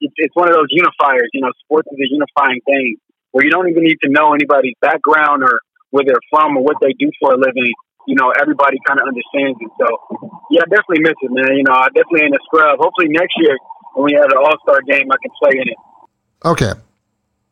it's, 0.00 0.12
it's 0.20 0.36
one 0.36 0.48
of 0.48 0.54
those 0.54 0.68
unifiers. 0.68 1.32
You 1.32 1.40
know, 1.40 1.52
sports 1.64 1.88
is 1.88 1.96
a 1.96 2.08
unifying 2.12 2.60
thing 2.68 2.96
where 3.32 3.44
you 3.44 3.50
don't 3.50 3.68
even 3.68 3.82
need 3.82 3.96
to 4.04 4.12
know 4.12 4.36
anybody's 4.36 4.76
background 4.84 5.42
or 5.42 5.64
where 5.90 6.04
they're 6.04 6.24
from 6.28 6.56
or 6.56 6.62
what 6.62 6.76
they 6.84 6.92
do 7.00 7.08
for 7.20 7.32
a 7.32 7.38
living. 7.40 7.72
You 8.06 8.16
know, 8.20 8.28
everybody 8.36 8.76
kind 8.84 9.00
of 9.00 9.08
understands 9.08 9.56
it. 9.56 9.72
So, 9.80 9.88
yeah, 10.52 10.60
I 10.60 10.68
definitely 10.68 11.08
miss 11.08 11.16
it, 11.16 11.32
man. 11.32 11.56
You 11.56 11.64
know, 11.64 11.72
I 11.72 11.88
definitely 11.96 12.28
in 12.28 12.36
a 12.36 12.42
scrub. 12.44 12.76
Hopefully 12.76 13.08
next 13.08 13.32
year 13.40 13.56
when 13.94 14.04
we 14.04 14.12
have 14.14 14.30
an 14.30 14.38
All 14.38 14.56
Star 14.62 14.80
game, 14.82 15.10
I 15.10 15.16
can 15.22 15.32
play 15.42 15.60
in 15.60 15.68
it. 15.68 15.76
Okay, 16.44 16.72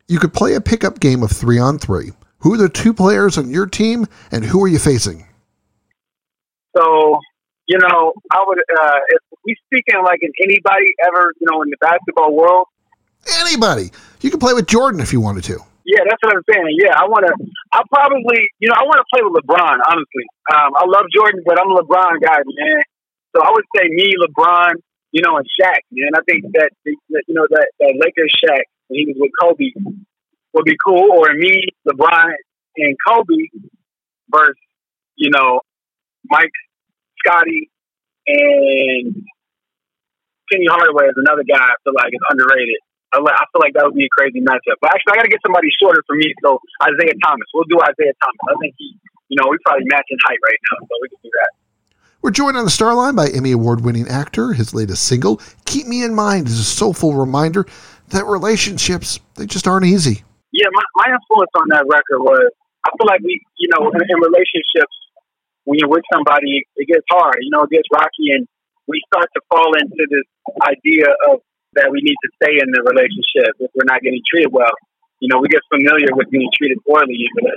you 0.09 0.19
could 0.19 0.35
play 0.35 0.55
a 0.55 0.61
pickup 0.61 1.01
game 1.01 1.23
of 1.23 1.31
three 1.31 1.59
on 1.59 1.79
three. 1.79 2.11
Who 2.39 2.55
are 2.55 2.59
the 2.59 2.69
two 2.69 2.93
players 2.93 3.39
on 3.39 3.51
your 3.51 3.67
team, 3.67 4.07
and 4.31 4.45
who 4.45 4.63
are 4.65 4.69
you 4.69 4.79
facing? 4.79 5.27
So, 6.77 7.19
you 7.67 7.79
know, 7.79 8.13
I 8.33 8.45
would 8.47 8.59
uh, 8.59 8.99
if 9.09 9.39
we 9.45 9.57
speaking 9.67 10.03
like 10.03 10.19
in 10.23 10.33
anybody 10.43 10.87
ever, 11.07 11.33
you 11.41 11.47
know, 11.51 11.63
in 11.63 11.71
the 11.71 11.77
basketball 11.81 12.35
world. 12.35 12.67
Anybody, 13.41 13.93
you 14.21 14.31
can 14.31 14.41
play 14.41 14.53
with 14.53 14.67
Jordan 14.67 15.01
if 15.01 15.13
you 15.13 15.21
wanted 15.21 15.45
to. 15.45 15.59
Yeah, 15.85 16.03
that's 16.07 16.19
what 16.23 16.35
I'm 16.35 16.43
saying. 16.51 16.79
Yeah, 16.79 16.95
I 16.95 17.07
want 17.07 17.27
to. 17.27 17.35
I 17.73 17.83
probably, 17.91 18.43
you 18.59 18.69
know, 18.69 18.75
I 18.79 18.83
want 18.83 18.99
to 19.03 19.07
play 19.11 19.23
with 19.23 19.43
LeBron. 19.43 19.79
Honestly, 19.83 20.27
um, 20.55 20.71
I 20.79 20.85
love 20.87 21.07
Jordan, 21.15 21.43
but 21.47 21.59
I'm 21.59 21.71
a 21.71 21.83
LeBron 21.83 22.23
guy, 22.23 22.39
man. 22.39 22.83
So 23.35 23.43
I 23.43 23.51
would 23.51 23.65
say 23.77 23.89
me, 23.91 24.15
LeBron, 24.19 24.75
you 25.13 25.21
know, 25.23 25.37
and 25.37 25.47
Shaq, 25.47 25.85
man. 25.93 26.17
I 26.17 26.25
think 26.25 26.45
that 26.57 26.71
you 26.85 27.35
know 27.37 27.47
that 27.49 27.69
that 27.79 27.95
Lakers 28.01 28.33
Shaq 28.43 28.65
when 28.89 28.99
he 28.99 29.05
was 29.07 29.17
with 29.21 29.33
Kobe 29.41 29.73
would 30.53 30.65
be 30.65 30.77
cool, 30.85 31.13
or 31.17 31.33
me, 31.35 31.69
LeBron, 31.89 32.33
and 32.77 32.97
Kobe 33.07 33.49
versus, 34.29 34.57
you 35.17 35.31
know, 35.31 35.61
Mike, 36.29 36.53
Scottie, 37.21 37.71
and 38.27 39.17
Penny 40.51 40.69
Hardaway 40.69 41.09
is 41.09 41.17
another 41.17 41.45
guy 41.45 41.61
I 41.61 41.77
feel 41.85 41.97
like 41.97 42.13
is 42.13 42.21
underrated. 42.29 42.81
I 43.13 43.21
feel 43.21 43.61
like 43.61 43.77
that 43.77 43.85
would 43.85 43.97
be 43.97 44.09
a 44.09 44.13
crazy 44.17 44.41
matchup. 44.41 44.81
But 44.81 44.97
actually, 44.97 45.13
I 45.13 45.17
got 45.21 45.29
to 45.29 45.33
get 45.33 45.45
somebody 45.45 45.69
shorter 45.77 46.01
for 46.09 46.17
me. 46.17 46.33
So 46.41 46.57
Isaiah 46.81 47.13
Thomas, 47.21 47.45
we'll 47.53 47.69
do 47.69 47.77
Isaiah 47.77 48.17
Thomas. 48.17 48.45
I 48.49 48.57
think 48.57 48.73
he, 48.81 48.97
you 49.29 49.37
know, 49.37 49.53
we 49.53 49.61
probably 49.69 49.85
match 49.93 50.09
in 50.09 50.17
height 50.25 50.41
right 50.41 50.61
now, 50.73 50.81
so 50.89 50.93
we 50.97 51.13
can 51.13 51.21
do 51.21 51.29
that. 51.29 51.53
We're 52.23 52.31
joined 52.31 52.57
on 52.57 52.65
the 52.65 52.71
star 52.71 52.95
line 52.95 53.15
by 53.15 53.29
Emmy 53.29 53.53
Award 53.53 53.85
winning 53.85 54.09
actor. 54.09 54.53
His 54.53 54.73
latest 54.73 55.05
single, 55.05 55.41
Keep 55.67 55.87
Me 55.87 56.05
in 56.05 56.15
Mind, 56.15 56.47
is 56.47 56.59
a 56.59 56.65
soulful 56.65 57.15
reminder 57.15 57.67
that 58.09 58.25
relationships, 58.27 59.19
they 59.35 59.47
just 59.47 59.67
aren't 59.67 59.87
easy 59.87 60.23
yeah, 60.53 60.69
my, 60.71 60.85
my 61.01 61.09
influence 61.17 61.53
on 61.57 61.67
that 61.73 61.89
record 61.89 62.21
was 62.21 62.53
I 62.85 62.93
feel 62.95 63.09
like 63.09 63.25
we, 63.25 63.41
you 63.57 63.73
know, 63.73 63.89
in, 63.89 64.01
in 64.05 64.19
relationships, 64.21 64.93
when 65.65 65.81
you're 65.81 65.89
with 65.89 66.05
somebody, 66.13 66.63
it 66.77 66.87
gets 66.87 67.07
hard. 67.09 67.41
You 67.41 67.51
know, 67.51 67.65
it 67.65 67.73
gets 67.73 67.89
rocky, 67.89 68.37
and 68.37 68.45
we 68.87 69.01
start 69.09 69.31
to 69.33 69.41
fall 69.49 69.73
into 69.81 70.05
this 70.13 70.29
idea 70.61 71.09
of 71.33 71.41
that 71.73 71.89
we 71.89 72.05
need 72.05 72.19
to 72.21 72.29
stay 72.37 72.61
in 72.61 72.69
the 72.69 72.85
relationship 72.85 73.57
if 73.65 73.71
we're 73.73 73.89
not 73.89 74.05
getting 74.05 74.21
treated 74.29 74.53
well. 74.53 74.77
You 75.25 75.33
know, 75.33 75.41
we 75.41 75.49
get 75.49 75.63
familiar 75.73 76.13
with 76.13 76.29
being 76.29 76.51
treated 76.53 76.79
poorly. 76.85 77.17
The 77.17 77.57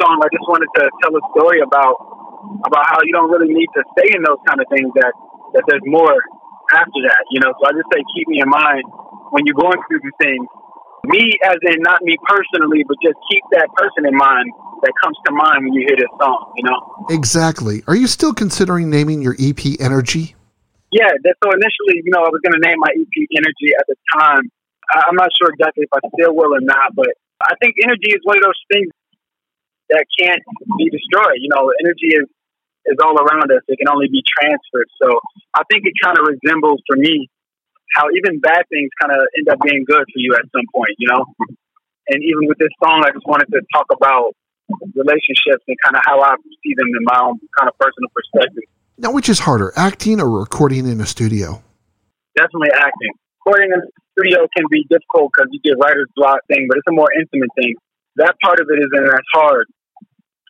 song, 0.00 0.16
um, 0.16 0.24
I 0.24 0.28
just 0.32 0.46
wanted 0.48 0.70
to 0.80 0.88
tell 1.02 1.12
a 1.12 1.22
story 1.36 1.60
about 1.60 2.23
about 2.66 2.84
how 2.88 2.98
you 3.04 3.12
don't 3.12 3.30
really 3.30 3.52
need 3.52 3.68
to 3.74 3.82
stay 3.98 4.10
in 4.14 4.22
those 4.22 4.40
kind 4.46 4.60
of 4.60 4.66
things. 4.68 4.90
That 4.96 5.12
that 5.54 5.64
there's 5.66 5.84
more 5.84 6.16
after 6.72 7.00
that. 7.08 7.24
You 7.30 7.40
know, 7.40 7.52
so 7.56 7.62
I 7.66 7.72
just 7.72 7.88
say 7.92 8.02
keep 8.16 8.28
me 8.28 8.40
in 8.40 8.48
mind 8.48 8.84
when 9.30 9.46
you're 9.46 9.58
going 9.58 9.78
through 9.88 10.00
these 10.02 10.18
things 10.20 10.46
me 11.06 11.36
as 11.44 11.56
in 11.62 11.80
not 11.82 12.02
me 12.02 12.16
personally, 12.24 12.84
but 12.88 12.96
just 13.04 13.16
keep 13.30 13.42
that 13.52 13.68
person 13.76 14.08
in 14.08 14.16
mind 14.16 14.50
that 14.82 14.92
comes 15.02 15.16
to 15.26 15.32
mind 15.32 15.64
when 15.64 15.72
you 15.74 15.84
hear 15.86 15.96
this 15.96 16.08
song, 16.20 16.52
you 16.56 16.64
know? 16.64 17.06
Exactly. 17.10 17.82
Are 17.86 17.96
you 17.96 18.06
still 18.06 18.32
considering 18.32 18.90
naming 18.90 19.22
your 19.22 19.36
EP 19.38 19.80
Energy? 19.80 20.34
Yeah, 20.92 21.10
so 21.42 21.50
initially, 21.50 22.00
you 22.06 22.12
know, 22.14 22.22
I 22.22 22.30
was 22.30 22.40
going 22.44 22.54
to 22.54 22.62
name 22.62 22.78
my 22.78 22.92
EP 22.94 23.16
Energy 23.36 23.74
at 23.78 23.86
the 23.88 23.96
time. 24.14 24.48
I'm 24.94 25.16
not 25.16 25.28
sure 25.40 25.50
exactly 25.50 25.84
if 25.84 25.92
I 25.92 26.00
still 26.14 26.36
will 26.36 26.54
or 26.54 26.62
not, 26.62 26.94
but 26.94 27.10
I 27.42 27.54
think 27.60 27.74
energy 27.82 28.14
is 28.14 28.20
one 28.22 28.38
of 28.38 28.44
those 28.44 28.62
things 28.70 28.88
that 29.90 30.06
can't 30.20 30.40
be 30.78 30.88
destroyed. 30.88 31.40
You 31.40 31.50
know, 31.50 31.72
energy 31.82 32.14
is 32.14 32.28
is 32.86 32.98
all 33.02 33.16
around 33.16 33.50
us. 33.50 33.62
It 33.68 33.78
can 33.78 33.88
only 33.88 34.08
be 34.08 34.22
transferred. 34.24 34.88
So 35.00 35.20
I 35.56 35.62
think 35.70 35.84
it 35.84 35.94
kind 36.02 36.18
of 36.18 36.24
resembles 36.28 36.82
for 36.86 36.96
me 36.96 37.28
how 37.94 38.10
even 38.16 38.40
bad 38.40 38.64
things 38.68 38.90
kind 39.00 39.12
of 39.12 39.22
end 39.38 39.48
up 39.48 39.60
being 39.62 39.84
good 39.86 40.02
for 40.02 40.18
you 40.18 40.34
at 40.34 40.42
some 40.50 40.66
point, 40.74 40.94
you 40.98 41.08
know? 41.08 41.24
And 42.08 42.20
even 42.20 42.48
with 42.48 42.58
this 42.58 42.72
song, 42.82 43.04
I 43.06 43.12
just 43.12 43.26
wanted 43.26 43.48
to 43.52 43.62
talk 43.72 43.86
about 43.94 44.34
relationships 44.94 45.64
and 45.68 45.76
kind 45.84 45.96
of 45.96 46.02
how 46.04 46.20
I 46.20 46.36
see 46.36 46.74
them 46.76 46.88
in 46.88 47.04
my 47.04 47.18
own 47.20 47.38
kind 47.58 47.68
of 47.68 47.76
personal 47.78 48.10
perspective. 48.12 48.64
Now, 48.98 49.12
which 49.12 49.28
is 49.28 49.40
harder, 49.40 49.72
acting 49.76 50.20
or 50.20 50.30
recording 50.30 50.86
in 50.86 51.00
a 51.00 51.06
studio? 51.06 51.62
Definitely 52.36 52.70
acting. 52.74 53.12
Recording 53.44 53.70
in 53.72 53.80
a 53.80 53.88
studio 54.12 54.46
can 54.56 54.64
be 54.70 54.84
difficult 54.88 55.32
because 55.34 55.48
you 55.52 55.60
get 55.62 55.78
writer's 55.80 56.10
block 56.16 56.40
thing, 56.48 56.66
but 56.68 56.78
it's 56.78 56.88
a 56.88 56.94
more 56.94 57.08
intimate 57.12 57.50
thing. 57.56 57.74
That 58.16 58.34
part 58.42 58.60
of 58.60 58.66
it 58.70 58.78
isn't 58.78 59.06
as 59.06 59.26
hard. 59.34 59.66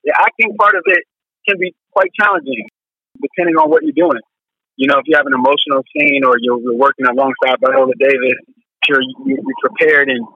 The 0.05 0.13
acting 0.17 0.55
part 0.57 0.77
of 0.77 0.83
it 0.87 1.05
can 1.49 1.59
be 1.59 1.75
quite 1.95 2.11
challenging, 2.19 2.67
depending 3.23 3.57
on 3.57 3.71
what 3.71 3.87
you're 3.87 3.97
doing. 3.97 4.21
You 4.77 4.91
know, 4.91 4.99
if 4.99 5.07
you 5.07 5.15
have 5.15 5.27
an 5.31 5.39
emotional 5.39 5.87
scene 5.95 6.27
or 6.27 6.35
you're, 6.43 6.59
you're 6.59 6.75
working 6.75 7.07
alongside 7.07 7.63
Viola 7.63 7.95
Davis, 7.95 8.39
sure 8.83 8.99
you, 9.01 9.39
you're 9.39 9.63
prepared 9.63 10.11
and, 10.11 10.27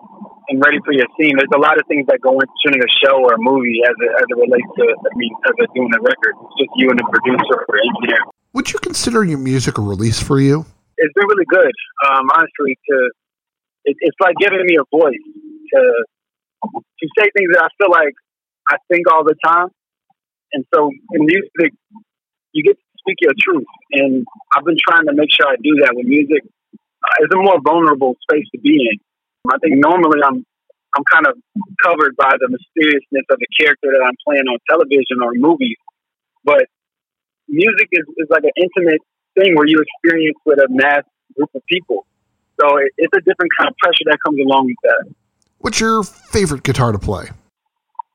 and 0.48 0.62
ready 0.62 0.78
for 0.86 0.94
your 0.94 1.10
scene. 1.18 1.34
There's 1.34 1.50
a 1.52 1.58
lot 1.58 1.74
of 1.74 1.84
things 1.90 2.06
that 2.06 2.22
go 2.22 2.38
into 2.38 2.54
shooting 2.62 2.80
a 2.80 2.90
show 3.02 3.18
or 3.18 3.34
a 3.34 3.40
movie 3.42 3.82
as 3.82 3.98
it, 3.98 4.10
as 4.14 4.26
it 4.30 4.38
relates 4.38 4.70
to, 4.78 4.84
I 4.86 5.12
mean, 5.18 5.34
as 5.44 5.54
it 5.58 5.68
doing 5.74 5.90
a 5.90 6.00
record. 6.00 6.34
It's 6.38 6.54
just 6.62 6.72
you 6.78 6.86
and 6.88 6.98
the 6.98 7.06
producer 7.10 7.66
or 7.66 7.74
engineer. 7.82 8.22
Would 8.54 8.72
you 8.72 8.78
consider 8.78 9.24
your 9.24 9.38
music 9.38 9.76
a 9.78 9.82
release 9.82 10.22
for 10.22 10.40
you? 10.40 10.64
It's 10.96 11.14
been 11.14 11.26
really 11.26 11.46
good, 11.46 11.74
um, 12.10 12.26
honestly. 12.34 12.78
To 12.90 12.96
it, 13.84 13.96
it's 14.00 14.16
like 14.20 14.34
giving 14.40 14.64
me 14.66 14.76
a 14.78 14.86
voice 14.90 15.22
to 15.74 15.80
to 16.64 17.06
say 17.18 17.30
things 17.36 17.50
that 17.54 17.62
I 17.62 17.68
feel 17.78 17.90
like 17.90 18.14
I 18.68 18.76
think 18.90 19.06
all 19.12 19.22
the 19.22 19.36
time, 19.44 19.68
and 20.52 20.64
so 20.74 20.90
in 21.12 21.26
music, 21.26 21.74
you 22.52 22.64
get 22.64 22.76
to 22.76 22.86
speak 22.98 23.18
your 23.20 23.32
truth. 23.38 23.66
And 23.92 24.26
I've 24.54 24.64
been 24.64 24.78
trying 24.88 25.06
to 25.06 25.14
make 25.14 25.30
sure 25.32 25.46
I 25.46 25.56
do 25.62 25.76
that 25.82 25.92
with 25.94 26.06
music. 26.06 26.42
Uh, 26.74 27.14
it's 27.20 27.34
a 27.34 27.38
more 27.38 27.60
vulnerable 27.62 28.16
space 28.28 28.46
to 28.52 28.60
be 28.60 28.88
in. 28.90 28.98
I 29.52 29.58
think 29.58 29.76
normally 29.78 30.20
I'm 30.24 30.44
I'm 30.96 31.04
kind 31.12 31.26
of 31.26 31.36
covered 31.84 32.16
by 32.16 32.32
the 32.40 32.48
mysteriousness 32.48 33.24
of 33.30 33.38
the 33.38 33.46
character 33.60 33.92
that 33.92 34.02
I'm 34.02 34.16
playing 34.26 34.48
on 34.48 34.58
television 34.68 35.20
or 35.22 35.32
movies, 35.36 35.76
but 36.44 36.64
music 37.46 37.88
is, 37.92 38.04
is 38.16 38.26
like 38.30 38.42
an 38.44 38.56
intimate 38.56 39.00
thing 39.38 39.54
where 39.54 39.66
you 39.66 39.84
experience 39.84 40.36
with 40.46 40.58
a 40.58 40.66
mass 40.70 41.04
group 41.36 41.50
of 41.54 41.62
people. 41.66 42.06
So 42.60 42.78
it, 42.78 42.90
it's 42.96 43.12
a 43.14 43.20
different 43.20 43.52
kind 43.58 43.68
of 43.68 43.76
pressure 43.76 44.04
that 44.06 44.18
comes 44.24 44.40
along 44.40 44.66
with 44.66 44.76
that. 44.82 45.14
What's 45.58 45.78
your 45.78 46.02
favorite 46.02 46.62
guitar 46.62 46.92
to 46.92 46.98
play? 46.98 47.28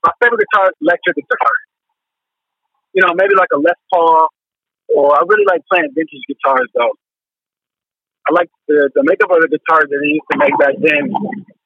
My 0.04 0.12
favorite 0.20 0.42
guitar 0.52 0.68
is 0.70 0.76
electric 0.82 1.16
guitar 1.16 1.56
you 2.94 3.02
know, 3.02 3.14
maybe 3.18 3.34
like 3.34 3.50
a 3.54 3.60
Les 3.60 3.78
Paul, 3.90 4.30
or 4.94 5.18
I 5.18 5.26
really 5.26 5.46
like 5.50 5.66
playing 5.70 5.90
vintage 5.94 6.26
guitars 6.30 6.70
though. 6.78 6.94
I 8.30 8.32
like 8.32 8.50
the 8.70 8.88
the 8.96 9.04
makeup 9.04 9.34
of 9.34 9.42
the 9.44 9.52
guitars 9.52 9.90
that 9.90 10.00
they 10.00 10.12
used 10.16 10.30
to 10.32 10.38
make 10.40 10.56
back 10.62 10.78
then. 10.80 11.12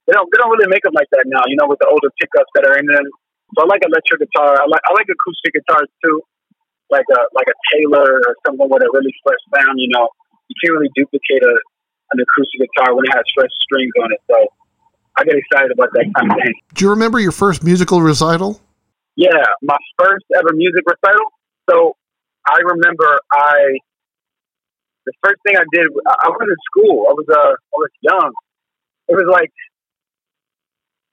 They 0.07 0.13
don't 0.15 0.27
they 0.31 0.37
don't 0.39 0.49
really 0.49 0.71
make 0.71 0.81
them 0.81 0.95
like 0.95 1.11
that 1.11 1.27
now, 1.27 1.43
you 1.45 1.59
know, 1.59 1.67
with 1.67 1.77
the 1.83 1.89
older 1.91 2.09
pickups 2.17 2.49
that 2.55 2.65
are 2.65 2.79
in 2.79 2.87
them. 2.87 3.05
So 3.55 3.63
I 3.63 3.65
like 3.67 3.83
electric 3.83 4.23
guitar. 4.23 4.57
I 4.57 4.65
like 4.65 4.81
I 4.87 4.91
like 4.95 5.05
acoustic 5.05 5.53
guitars 5.53 5.91
too, 6.01 6.23
like 6.89 7.05
a 7.11 7.21
like 7.35 7.47
a 7.51 7.57
Taylor 7.75 8.23
or 8.25 8.33
something 8.47 8.65
with 8.65 8.81
a 8.81 8.89
really 8.89 9.13
fresh 9.21 9.43
sound. 9.53 9.77
You 9.77 9.91
know, 9.93 10.09
you 10.47 10.55
can't 10.63 10.73
really 10.73 10.91
duplicate 10.95 11.43
a 11.43 11.53
an 12.15 12.23
acoustic 12.23 12.63
guitar 12.63 12.95
when 12.95 13.03
it 13.05 13.13
has 13.13 13.27
fresh 13.35 13.51
strings 13.67 13.91
on 14.01 14.15
it. 14.15 14.21
So 14.31 14.37
I 15.19 15.23
get 15.27 15.35
excited 15.35 15.71
about 15.75 15.91
that 15.93 16.07
kind 16.15 16.31
of 16.31 16.37
thing. 16.39 16.55
Do 16.73 16.85
you 16.85 16.91
remember 16.91 17.19
your 17.19 17.35
first 17.35 17.63
musical 17.63 18.01
recital? 18.01 18.61
Yeah, 19.17 19.49
my 19.65 19.77
first 19.97 20.29
ever 20.37 20.53
music 20.53 20.85
recital. 20.85 21.33
So 21.65 21.97
I 22.45 22.61
remember 22.61 23.17
I 23.33 23.81
the 25.09 25.13
first 25.25 25.41
thing 25.41 25.57
I 25.57 25.65
did 25.73 25.89
I 25.89 26.29
was 26.29 26.45
in 26.45 26.61
school. 26.69 27.09
I 27.09 27.13
was 27.17 27.25
uh 27.25 27.53
I 27.57 27.77
was 27.81 27.93
young. 28.05 28.31
It 29.09 29.17
was 29.17 29.25
like 29.25 29.49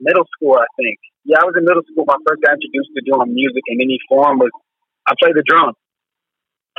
middle 0.04 0.28
school, 0.36 0.60
I 0.60 0.68
think. 0.76 1.00
Yeah, 1.24 1.40
I 1.40 1.48
was 1.48 1.56
in 1.56 1.64
middle 1.64 1.80
school. 1.88 2.04
My 2.04 2.20
first 2.28 2.44
got 2.44 2.60
introduced 2.60 2.92
to 2.92 3.00
doing 3.08 3.32
music 3.32 3.64
in 3.72 3.80
any 3.80 3.96
form 4.04 4.36
was 4.36 4.52
I 5.08 5.16
played 5.16 5.32
the 5.32 5.46
drums, 5.48 5.80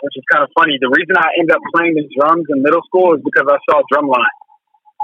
which 0.05 0.13
is 0.13 0.25
kind 0.29 0.45
of 0.45 0.53
funny. 0.53 0.77
The 0.77 0.93
reason 0.93 1.17
I 1.17 1.41
ended 1.41 1.57
up 1.57 1.65
playing 1.73 1.97
the 1.97 2.05
drums 2.13 2.45
in 2.53 2.61
middle 2.61 2.85
school 2.85 3.17
is 3.17 3.25
because 3.25 3.49
I 3.49 3.57
saw 3.65 3.81
Drumline 3.89 4.37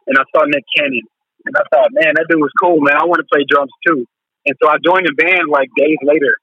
and 0.05 0.21
I 0.21 0.25
saw 0.29 0.45
Nick 0.45 0.69
Cannon, 0.77 1.05
and 1.49 1.53
I 1.57 1.65
thought, 1.73 1.89
man, 1.97 2.13
that 2.13 2.29
dude 2.29 2.41
was 2.45 2.53
cool, 2.61 2.77
man. 2.77 2.93
I 2.93 3.09
want 3.09 3.25
to 3.25 3.29
play 3.33 3.41
drums 3.49 3.73
too. 3.81 4.05
And 4.45 4.55
so 4.61 4.69
I 4.69 4.77
joined 4.83 5.05
the 5.05 5.13
band 5.15 5.49
like 5.49 5.69
days 5.77 5.97
later. 6.03 6.33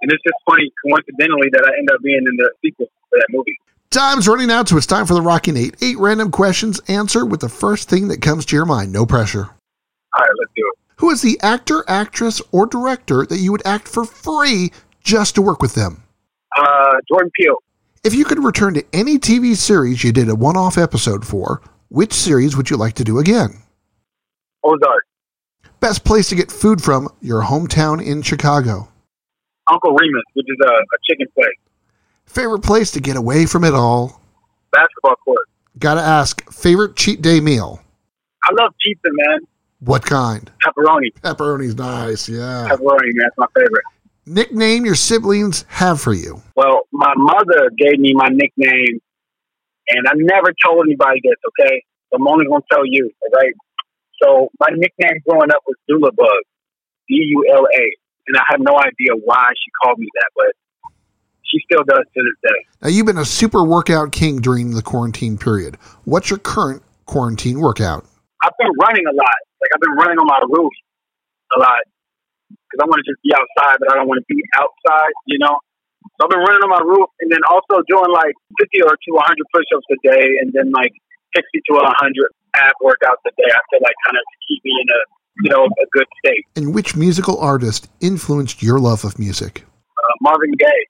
And 0.00 0.10
it's 0.10 0.22
just 0.24 0.36
funny, 0.44 0.70
coincidentally, 0.84 1.48
that 1.52 1.64
I 1.64 1.78
end 1.78 1.88
up 1.92 2.00
being 2.02 2.18
in 2.18 2.36
the 2.36 2.50
sequel 2.64 2.86
for 3.10 3.18
that 3.18 3.26
movie. 3.30 3.56
Time's 3.90 4.26
running 4.26 4.50
out, 4.50 4.68
so 4.68 4.76
it's 4.76 4.86
time 4.86 5.06
for 5.06 5.14
the 5.14 5.22
Rocky 5.22 5.56
Eight. 5.56 5.76
Eight 5.82 5.98
random 5.98 6.30
questions. 6.30 6.80
Answer 6.88 7.24
with 7.26 7.40
the 7.40 7.48
first 7.48 7.88
thing 7.88 8.08
that 8.08 8.22
comes 8.22 8.46
to 8.46 8.56
your 8.56 8.64
mind. 8.64 8.92
No 8.92 9.06
pressure. 9.06 9.42
All 9.44 10.20
right, 10.20 10.30
let's 10.40 10.52
do 10.56 10.62
it. 10.72 10.78
Who 10.96 11.10
is 11.10 11.20
the 11.20 11.38
actor, 11.42 11.84
actress, 11.88 12.40
or 12.52 12.66
director 12.66 13.26
that 13.26 13.38
you 13.38 13.52
would 13.52 13.66
act 13.66 13.86
for 13.86 14.04
free 14.04 14.72
just 15.04 15.34
to 15.34 15.42
work 15.42 15.60
with 15.60 15.74
them? 15.74 16.02
Uh, 16.56 16.96
Jordan 17.08 17.30
Peele. 17.38 17.56
If 18.04 18.14
you 18.14 18.24
could 18.24 18.42
return 18.42 18.74
to 18.74 18.84
any 18.92 19.18
TV 19.18 19.54
series 19.54 20.02
you 20.02 20.12
did 20.12 20.28
a 20.28 20.34
one 20.34 20.56
off 20.56 20.76
episode 20.78 21.26
for, 21.26 21.60
which 21.88 22.12
series 22.12 22.56
would 22.56 22.70
you 22.70 22.76
like 22.76 22.94
to 22.94 23.04
do 23.04 23.18
again? 23.18 23.62
Ozark. 24.64 25.04
Best 25.82 26.04
place 26.04 26.28
to 26.28 26.36
get 26.36 26.52
food 26.52 26.80
from 26.80 27.08
your 27.20 27.42
hometown 27.42 28.00
in 28.00 28.22
Chicago. 28.22 28.88
Uncle 29.68 29.90
Remus, 29.90 30.22
which 30.34 30.46
is 30.48 30.56
a, 30.64 30.70
a 30.70 30.98
chicken 31.10 31.26
place. 31.34 31.58
Favorite 32.24 32.62
place 32.62 32.92
to 32.92 33.00
get 33.00 33.16
away 33.16 33.46
from 33.46 33.64
it 33.64 33.74
all? 33.74 34.22
Basketball 34.70 35.16
court. 35.16 35.40
Gotta 35.80 36.00
ask, 36.00 36.48
favorite 36.52 36.94
cheat 36.94 37.20
day 37.20 37.40
meal? 37.40 37.82
I 38.44 38.50
love 38.62 38.72
pizza, 38.80 39.08
man. 39.10 39.40
What 39.80 40.04
kind? 40.04 40.48
Pepperoni. 40.64 41.12
Pepperoni's 41.20 41.74
nice, 41.74 42.28
yeah. 42.28 42.68
Pepperoni, 42.70 43.10
man. 43.14 43.26
That's 43.26 43.38
my 43.38 43.46
favorite. 43.52 43.82
Nickname 44.24 44.86
your 44.86 44.94
siblings 44.94 45.64
have 45.66 46.00
for 46.00 46.14
you? 46.14 46.40
Well, 46.54 46.82
my 46.92 47.12
mother 47.16 47.70
gave 47.76 47.98
me 47.98 48.14
my 48.14 48.28
nickname, 48.28 49.00
and 49.88 50.06
I 50.06 50.12
never 50.14 50.54
told 50.64 50.86
anybody 50.86 51.20
this, 51.24 51.34
okay? 51.48 51.82
So 52.10 52.18
I'm 52.20 52.28
only 52.28 52.46
going 52.46 52.62
to 52.62 52.68
tell 52.70 52.86
you, 52.86 53.10
all 53.20 53.40
right? 53.40 53.52
So 54.22 54.48
my 54.60 54.68
nickname 54.70 55.18
growing 55.26 55.50
up 55.50 55.62
was 55.66 55.76
Dula 55.88 56.12
Bug, 56.12 56.42
D 57.08 57.14
U 57.14 57.44
L 57.52 57.66
A, 57.66 57.84
and 58.28 58.36
I 58.36 58.42
have 58.50 58.60
no 58.60 58.78
idea 58.78 59.18
why 59.24 59.50
she 59.50 59.70
called 59.82 59.98
me 59.98 60.06
that, 60.14 60.30
but 60.36 60.92
she 61.42 61.58
still 61.66 61.82
does 61.84 62.06
to 62.06 62.20
this 62.22 62.38
day. 62.42 62.58
Now, 62.82 62.88
you've 62.88 63.06
been 63.06 63.18
a 63.18 63.26
super 63.26 63.64
workout 63.64 64.12
king 64.12 64.40
during 64.40 64.70
the 64.70 64.82
quarantine 64.82 65.36
period. 65.36 65.76
What's 66.04 66.30
your 66.30 66.38
current 66.38 66.82
quarantine 67.06 67.60
workout? 67.60 68.06
I've 68.42 68.56
been 68.58 68.72
running 68.80 69.04
a 69.06 69.14
lot. 69.14 69.40
Like 69.60 69.70
I've 69.74 69.82
been 69.82 69.96
running 69.98 70.18
on 70.18 70.26
my 70.26 70.40
roof 70.48 70.72
a 71.56 71.58
lot 71.58 71.82
because 72.48 72.80
I 72.82 72.86
want 72.86 73.02
to 73.02 73.06
just 73.10 73.20
be 73.22 73.34
outside, 73.34 73.78
but 73.78 73.92
I 73.92 73.96
don't 73.98 74.08
want 74.08 74.22
to 74.22 74.28
be 74.30 74.40
outside, 74.54 75.12
you 75.26 75.38
know. 75.38 75.58
So 76.18 76.26
I've 76.26 76.30
been 76.30 76.42
running 76.42 76.62
on 76.62 76.70
my 76.70 76.82
roof, 76.82 77.10
and 77.20 77.30
then 77.30 77.42
also 77.50 77.82
doing 77.90 78.10
like 78.10 78.34
50 78.58 78.82
or 78.86 78.94
to 78.94 79.10
100 79.14 79.34
push-ups 79.54 79.86
a 79.90 79.98
day, 80.02 80.26
and 80.42 80.50
then 80.54 80.70
like 80.70 80.90
60 81.34 81.62
to 81.68 81.72
100 81.78 82.41
ab 82.56 82.74
workouts 82.82 83.22
a 83.26 83.30
day. 83.36 83.50
I 83.50 83.60
feel 83.70 83.80
like 83.82 83.94
kind 84.06 84.16
of 84.16 84.22
to 84.22 84.36
keep 84.48 84.64
me 84.64 84.72
in 84.80 84.88
a 84.90 85.00
you 85.42 85.50
know 85.50 85.64
a 85.64 85.86
good 85.92 86.06
state. 86.24 86.44
And 86.56 86.74
which 86.74 86.96
musical 86.96 87.38
artist 87.38 87.88
influenced 88.00 88.62
your 88.62 88.78
love 88.78 89.04
of 89.04 89.18
music? 89.18 89.64
Uh, 89.88 90.14
Marvin 90.20 90.52
Gaye 90.58 90.86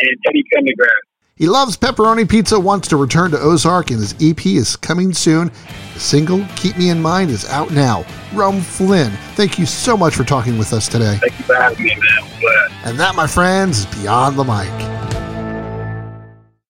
and 0.00 0.18
Teddy 0.24 0.44
Pendergrass. 0.54 1.14
He 1.36 1.48
loves 1.48 1.76
pepperoni 1.76 2.28
pizza, 2.28 2.60
wants 2.60 2.86
to 2.88 2.96
return 2.96 3.32
to 3.32 3.40
Ozark, 3.40 3.90
and 3.90 3.98
his 3.98 4.14
EP 4.20 4.46
is 4.46 4.76
coming 4.76 5.12
soon. 5.12 5.50
The 5.94 6.00
single, 6.00 6.46
Keep 6.54 6.78
Me 6.78 6.90
in 6.90 7.02
Mind, 7.02 7.30
is 7.30 7.44
out 7.48 7.72
now. 7.72 8.06
Rome 8.32 8.60
Flynn, 8.60 9.10
thank 9.34 9.58
you 9.58 9.66
so 9.66 9.96
much 9.96 10.14
for 10.14 10.22
talking 10.22 10.58
with 10.58 10.72
us 10.72 10.86
today. 10.86 11.18
Thank 11.20 11.36
you 11.36 11.44
for 11.44 11.56
having 11.56 11.82
me, 11.82 11.96
man. 11.96 12.70
And 12.84 13.00
that, 13.00 13.16
my 13.16 13.26
friends, 13.26 13.78
is 13.78 13.86
Beyond 13.86 14.38
the 14.38 14.44
Mic. 14.44 15.13